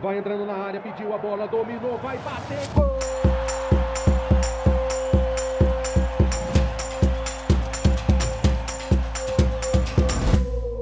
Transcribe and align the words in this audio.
Vai 0.00 0.16
entrando 0.16 0.46
na 0.46 0.54
área, 0.54 0.80
pediu 0.80 1.12
a 1.12 1.18
bola, 1.18 1.46
dominou, 1.46 1.98
vai 1.98 2.16
bater, 2.18 2.56
gol! 2.74 2.90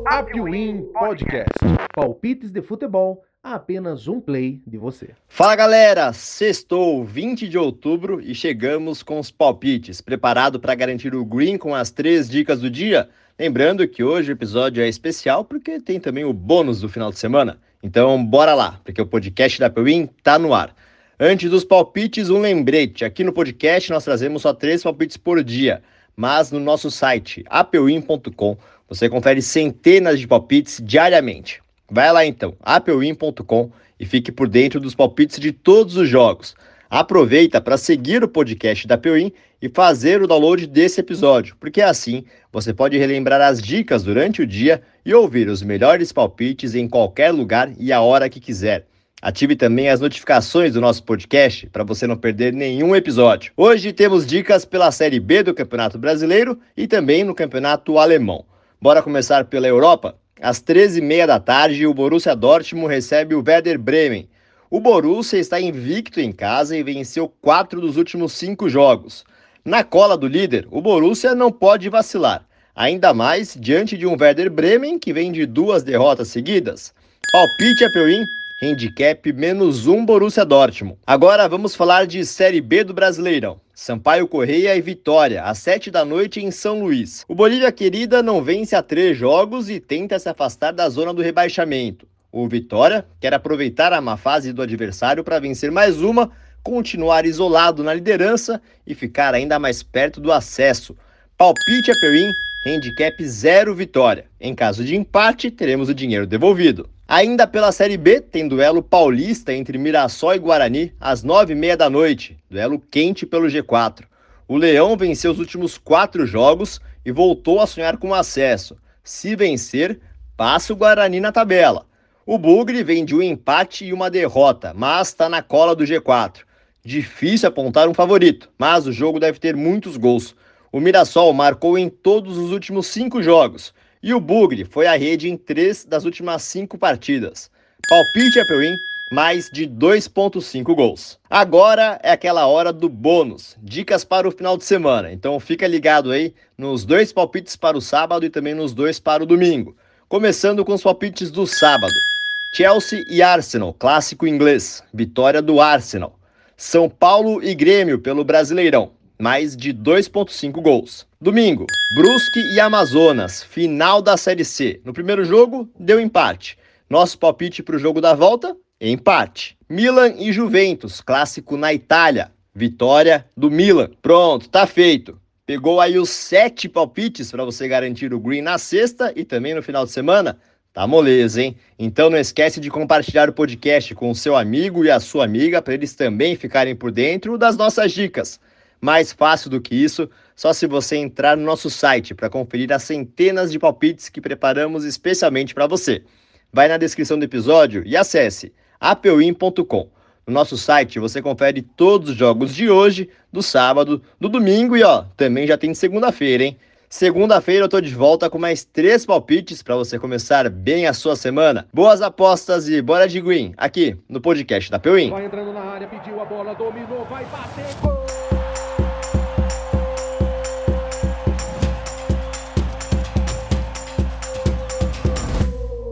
Apwin 0.06 0.82
Podcast. 0.92 1.50
Palpites 1.92 2.52
de 2.52 2.62
futebol 2.62 3.24
a 3.42 3.54
apenas 3.54 4.06
um 4.06 4.20
play 4.20 4.62
de 4.64 4.78
você. 4.78 5.10
Fala 5.26 5.56
galera, 5.56 6.12
sextou 6.12 7.04
20 7.04 7.48
de 7.48 7.58
outubro 7.58 8.20
e 8.20 8.36
chegamos 8.36 9.02
com 9.02 9.18
os 9.18 9.32
palpites. 9.32 10.00
Preparado 10.00 10.60
para 10.60 10.76
garantir 10.76 11.12
o 11.12 11.24
green 11.24 11.58
com 11.58 11.74
as 11.74 11.90
três 11.90 12.28
dicas 12.28 12.60
do 12.60 12.70
dia? 12.70 13.08
Lembrando 13.36 13.86
que 13.88 14.04
hoje 14.04 14.30
o 14.30 14.34
episódio 14.34 14.80
é 14.80 14.88
especial 14.88 15.44
porque 15.44 15.80
tem 15.80 15.98
também 15.98 16.24
o 16.24 16.32
bônus 16.32 16.80
do 16.80 16.88
final 16.88 17.10
de 17.10 17.18
semana. 17.18 17.58
Então, 17.82 18.24
bora 18.24 18.54
lá, 18.54 18.80
porque 18.84 19.00
o 19.00 19.06
podcast 19.06 19.58
da 19.60 19.70
Pewin 19.70 20.08
tá 20.22 20.38
no 20.38 20.52
ar. 20.52 20.74
Antes 21.18 21.50
dos 21.50 21.64
palpites, 21.64 22.30
um 22.30 22.40
lembrete. 22.40 23.04
Aqui 23.04 23.22
no 23.22 23.32
podcast 23.32 23.90
nós 23.90 24.04
trazemos 24.04 24.42
só 24.42 24.52
três 24.52 24.82
palpites 24.82 25.16
por 25.16 25.42
dia, 25.42 25.82
mas 26.16 26.50
no 26.50 26.60
nosso 26.60 26.90
site, 26.90 27.44
apewin.com, 27.48 28.56
você 28.88 29.08
confere 29.08 29.42
centenas 29.42 30.18
de 30.18 30.26
palpites 30.26 30.80
diariamente. 30.84 31.62
Vai 31.90 32.12
lá 32.12 32.24
então, 32.24 32.54
apewin.com 32.60 33.70
e 33.98 34.06
fique 34.06 34.30
por 34.30 34.48
dentro 34.48 34.80
dos 34.80 34.94
palpites 34.94 35.38
de 35.38 35.52
todos 35.52 35.96
os 35.96 36.08
jogos. 36.08 36.54
Aproveita 36.90 37.60
para 37.60 37.76
seguir 37.76 38.24
o 38.24 38.28
podcast 38.28 38.86
da 38.86 38.96
Pewin 38.96 39.30
e 39.60 39.68
fazer 39.68 40.22
o 40.22 40.26
download 40.26 40.66
desse 40.66 41.00
episódio, 41.00 41.54
porque 41.60 41.82
assim 41.82 42.24
você 42.50 42.72
pode 42.72 42.96
relembrar 42.96 43.42
as 43.42 43.60
dicas 43.60 44.02
durante 44.02 44.40
o 44.40 44.46
dia 44.46 44.80
e 45.04 45.12
ouvir 45.12 45.48
os 45.48 45.62
melhores 45.62 46.12
palpites 46.12 46.74
em 46.74 46.88
qualquer 46.88 47.30
lugar 47.30 47.70
e 47.78 47.92
a 47.92 48.00
hora 48.00 48.30
que 48.30 48.40
quiser. 48.40 48.86
Ative 49.20 49.54
também 49.54 49.90
as 49.90 50.00
notificações 50.00 50.72
do 50.72 50.80
nosso 50.80 51.02
podcast 51.02 51.66
para 51.66 51.84
você 51.84 52.06
não 52.06 52.16
perder 52.16 52.54
nenhum 52.54 52.96
episódio. 52.96 53.52
Hoje 53.54 53.92
temos 53.92 54.24
dicas 54.24 54.64
pela 54.64 54.90
Série 54.90 55.20
B 55.20 55.42
do 55.42 55.52
Campeonato 55.52 55.98
Brasileiro 55.98 56.58
e 56.76 56.86
também 56.86 57.22
no 57.22 57.34
Campeonato 57.34 57.98
Alemão. 57.98 58.46
Bora 58.80 59.02
começar 59.02 59.44
pela 59.44 59.66
Europa? 59.66 60.16
Às 60.40 60.62
13h30 60.62 61.26
da 61.26 61.40
tarde, 61.40 61.84
o 61.84 61.92
Borussia 61.92 62.34
Dortmund 62.34 62.94
recebe 62.94 63.34
o 63.34 63.42
Werder 63.44 63.78
Bremen. 63.78 64.28
O 64.70 64.80
Borussia 64.80 65.38
está 65.38 65.58
invicto 65.58 66.20
em 66.20 66.30
casa 66.30 66.76
e 66.76 66.82
venceu 66.82 67.32
quatro 67.40 67.80
dos 67.80 67.96
últimos 67.96 68.34
cinco 68.34 68.68
jogos. 68.68 69.24
Na 69.64 69.82
cola 69.82 70.14
do 70.14 70.26
líder, 70.26 70.68
o 70.70 70.82
Borussia 70.82 71.34
não 71.34 71.50
pode 71.50 71.88
vacilar, 71.88 72.46
ainda 72.76 73.14
mais 73.14 73.56
diante 73.58 73.96
de 73.96 74.06
um 74.06 74.14
Werder 74.20 74.50
Bremen 74.50 74.98
que 74.98 75.10
vem 75.10 75.32
de 75.32 75.46
duas 75.46 75.82
derrotas 75.82 76.28
seguidas. 76.28 76.92
Palpite 77.32 77.82
a 77.82 77.90
Peuim, 77.90 78.22
handicap 78.62 79.32
menos 79.32 79.86
um 79.86 80.04
Borussia 80.04 80.44
Dortmund. 80.44 80.98
Agora 81.06 81.48
vamos 81.48 81.74
falar 81.74 82.06
de 82.06 82.22
Série 82.26 82.60
B 82.60 82.84
do 82.84 82.92
Brasileirão. 82.92 83.58
Sampaio 83.74 84.28
Correia 84.28 84.76
e 84.76 84.82
Vitória, 84.82 85.44
às 85.44 85.56
sete 85.60 85.90
da 85.90 86.04
noite 86.04 86.44
em 86.44 86.50
São 86.50 86.80
Luís. 86.82 87.24
O 87.26 87.34
Bolívia 87.34 87.72
Querida 87.72 88.22
não 88.22 88.44
vence 88.44 88.76
há 88.76 88.82
três 88.82 89.16
jogos 89.16 89.70
e 89.70 89.80
tenta 89.80 90.18
se 90.18 90.28
afastar 90.28 90.74
da 90.74 90.90
zona 90.90 91.14
do 91.14 91.22
rebaixamento. 91.22 92.06
O 92.40 92.46
Vitória 92.46 93.04
quer 93.18 93.34
aproveitar 93.34 93.92
a 93.92 94.00
má 94.00 94.16
fase 94.16 94.52
do 94.52 94.62
adversário 94.62 95.24
para 95.24 95.40
vencer 95.40 95.72
mais 95.72 96.00
uma 96.00 96.30
continuar 96.62 97.26
isolado 97.26 97.82
na 97.82 97.92
liderança 97.92 98.62
e 98.86 98.94
ficar 98.94 99.34
ainda 99.34 99.58
mais 99.58 99.82
perto 99.82 100.20
do 100.20 100.30
acesso. 100.30 100.96
Palpite 101.36 101.90
a 101.90 101.94
Perim, 102.00 102.30
handicap 102.64 103.26
zero 103.26 103.74
vitória. 103.74 104.26
Em 104.40 104.54
caso 104.54 104.84
de 104.84 104.94
empate, 104.94 105.50
teremos 105.50 105.88
o 105.88 105.94
dinheiro 105.94 106.28
devolvido. 106.28 106.88
Ainda 107.08 107.44
pela 107.44 107.72
Série 107.72 107.96
B, 107.96 108.20
tem 108.20 108.46
duelo 108.46 108.84
paulista 108.84 109.52
entre 109.52 109.76
Mirassol 109.76 110.36
e 110.36 110.38
Guarani 110.38 110.92
às 111.00 111.24
nove 111.24 111.54
e 111.54 111.56
meia 111.56 111.76
da 111.76 111.90
noite. 111.90 112.38
Duelo 112.48 112.78
quente 112.78 113.26
pelo 113.26 113.48
G4. 113.48 114.04
O 114.46 114.56
Leão 114.56 114.96
venceu 114.96 115.32
os 115.32 115.40
últimos 115.40 115.76
quatro 115.76 116.24
jogos 116.24 116.80
e 117.04 117.10
voltou 117.10 117.60
a 117.60 117.66
sonhar 117.66 117.96
com 117.96 118.14
acesso. 118.14 118.76
Se 119.02 119.34
vencer, 119.34 119.98
passa 120.36 120.72
o 120.72 120.76
Guarani 120.76 121.18
na 121.18 121.32
tabela. 121.32 121.87
O 122.30 122.36
Bugre 122.36 122.84
vem 122.84 123.06
de 123.06 123.16
um 123.16 123.22
empate 123.22 123.86
e 123.86 123.92
uma 123.94 124.10
derrota, 124.10 124.74
mas 124.76 125.08
está 125.08 125.30
na 125.30 125.40
cola 125.40 125.74
do 125.74 125.82
G4. 125.82 126.40
Difícil 126.84 127.48
apontar 127.48 127.88
um 127.88 127.94
favorito, 127.94 128.50
mas 128.58 128.86
o 128.86 128.92
jogo 128.92 129.18
deve 129.18 129.38
ter 129.38 129.56
muitos 129.56 129.96
gols. 129.96 130.36
O 130.70 130.78
Mirassol 130.78 131.32
marcou 131.32 131.78
em 131.78 131.88
todos 131.88 132.36
os 132.36 132.52
últimos 132.52 132.86
cinco 132.88 133.22
jogos 133.22 133.72
e 134.02 134.12
o 134.12 134.20
Bugre 134.20 134.66
foi 134.66 134.86
à 134.86 134.94
rede 134.94 135.26
em 135.26 135.38
três 135.38 135.86
das 135.86 136.04
últimas 136.04 136.42
cinco 136.42 136.76
partidas. 136.76 137.50
Palpite 137.88 138.40
Apple 138.40 138.76
mais 139.10 139.48
de 139.50 139.66
2,5 139.66 140.74
gols. 140.74 141.18
Agora 141.30 141.98
é 142.02 142.10
aquela 142.10 142.46
hora 142.46 142.74
do 142.74 142.90
bônus, 142.90 143.56
dicas 143.62 144.04
para 144.04 144.28
o 144.28 144.30
final 144.30 144.58
de 144.58 144.64
semana. 144.64 145.10
Então 145.10 145.40
fica 145.40 145.66
ligado 145.66 146.12
aí 146.12 146.34
nos 146.58 146.84
dois 146.84 147.10
palpites 147.10 147.56
para 147.56 147.78
o 147.78 147.80
sábado 147.80 148.26
e 148.26 148.28
também 148.28 148.52
nos 148.52 148.74
dois 148.74 149.00
para 149.00 149.22
o 149.22 149.26
domingo. 149.26 149.74
Começando 150.10 150.62
com 150.62 150.74
os 150.74 150.82
palpites 150.82 151.30
do 151.30 151.46
sábado. 151.46 152.17
Chelsea 152.52 153.04
e 153.08 153.22
Arsenal, 153.22 153.74
clássico 153.74 154.26
inglês, 154.26 154.82
vitória 154.92 155.40
do 155.42 155.60
Arsenal. 155.60 156.18
São 156.56 156.88
Paulo 156.88 157.42
e 157.42 157.54
Grêmio 157.54 157.98
pelo 158.00 158.24
Brasileirão, 158.24 158.92
mais 159.18 159.56
de 159.56 159.72
2,5 159.72 160.60
gols. 160.60 161.06
Domingo, 161.20 161.66
Brusque 161.94 162.40
e 162.54 162.58
Amazonas, 162.58 163.44
final 163.44 164.00
da 164.00 164.16
Série 164.16 164.44
C. 164.44 164.80
No 164.84 164.92
primeiro 164.92 165.24
jogo, 165.24 165.68
deu 165.78 166.00
empate. 166.00 166.58
Nosso 166.88 167.18
palpite 167.18 167.62
para 167.62 167.76
o 167.76 167.78
jogo 167.78 168.00
da 168.00 168.14
volta? 168.14 168.56
Empate. 168.80 169.56
Milan 169.68 170.14
e 170.18 170.32
Juventus, 170.32 171.00
clássico 171.00 171.56
na 171.56 171.72
Itália. 171.72 172.32
Vitória 172.54 173.26
do 173.36 173.50
Milan. 173.50 173.90
Pronto, 174.02 174.48
tá 174.48 174.66
feito. 174.66 175.20
Pegou 175.46 175.80
aí 175.80 175.98
os 175.98 176.10
sete 176.10 176.68
palpites 176.68 177.30
para 177.30 177.44
você 177.44 177.68
garantir 177.68 178.12
o 178.12 178.18
green 178.18 178.42
na 178.42 178.58
sexta 178.58 179.12
e 179.14 179.24
também 179.24 179.54
no 179.54 179.62
final 179.62 179.84
de 179.84 179.92
semana? 179.92 180.38
Tá 180.78 180.86
moleza, 180.86 181.42
hein? 181.42 181.56
Então 181.76 182.08
não 182.08 182.16
esquece 182.16 182.60
de 182.60 182.70
compartilhar 182.70 183.28
o 183.28 183.32
podcast 183.32 183.92
com 183.96 184.12
o 184.12 184.14
seu 184.14 184.36
amigo 184.36 184.84
e 184.84 184.90
a 184.92 185.00
sua 185.00 185.24
amiga 185.24 185.60
para 185.60 185.74
eles 185.74 185.92
também 185.92 186.36
ficarem 186.36 186.76
por 186.76 186.92
dentro 186.92 187.36
das 187.36 187.56
nossas 187.56 187.90
dicas. 187.90 188.38
Mais 188.80 189.10
fácil 189.12 189.50
do 189.50 189.60
que 189.60 189.74
isso, 189.74 190.08
só 190.36 190.52
se 190.52 190.68
você 190.68 190.96
entrar 190.96 191.36
no 191.36 191.42
nosso 191.42 191.68
site 191.68 192.14
para 192.14 192.30
conferir 192.30 192.72
as 192.72 192.84
centenas 192.84 193.50
de 193.50 193.58
palpites 193.58 194.08
que 194.08 194.20
preparamos 194.20 194.84
especialmente 194.84 195.52
para 195.52 195.66
você. 195.66 196.04
Vai 196.52 196.68
na 196.68 196.76
descrição 196.76 197.18
do 197.18 197.24
episódio 197.24 197.82
e 197.84 197.96
acesse 197.96 198.52
apeuim.com. 198.78 199.90
No 200.24 200.32
nosso 200.32 200.56
site 200.56 201.00
você 201.00 201.20
confere 201.20 201.60
todos 201.60 202.10
os 202.10 202.16
jogos 202.16 202.54
de 202.54 202.70
hoje, 202.70 203.10
do 203.32 203.42
sábado, 203.42 204.00
do 204.20 204.28
domingo 204.28 204.76
e 204.76 204.84
ó, 204.84 205.06
também 205.16 205.44
já 205.44 205.58
tem 205.58 205.74
segunda-feira, 205.74 206.44
hein? 206.44 206.56
Segunda-feira 206.90 207.66
eu 207.66 207.68
tô 207.68 207.82
de 207.82 207.94
volta 207.94 208.30
com 208.30 208.38
mais 208.38 208.64
três 208.64 209.04
palpites 209.04 209.62
para 209.62 209.76
você 209.76 209.98
começar 209.98 210.48
bem 210.48 210.86
a 210.86 210.94
sua 210.94 211.14
semana. 211.16 211.68
Boas 211.72 212.00
apostas 212.00 212.66
e 212.66 212.80
bora 212.80 213.06
de 213.06 213.20
green 213.20 213.52
aqui 213.58 213.94
no 214.08 214.22
podcast 214.22 214.70
da 214.70 214.78
Peuim. 214.78 215.10
Vai 215.10 215.26
entrando 215.26 215.52
na 215.52 215.60
área, 215.60 215.86
pediu 215.86 216.18
a 216.18 216.24
bola, 216.24 216.54
dominou, 216.54 217.04
vai 217.04 217.26
bater, 217.26 217.66
gol! 217.82 217.98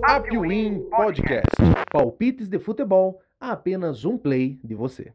Apwin 0.02 0.88
Podcast. 0.88 1.56
Palpites 1.92 2.48
de 2.48 2.58
futebol 2.58 3.20
a 3.38 3.52
apenas 3.52 4.06
um 4.06 4.16
play 4.16 4.58
de 4.64 4.74
você. 4.74 5.12